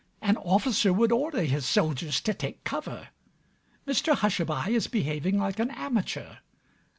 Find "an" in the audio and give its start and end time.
0.19-0.35, 5.59-5.69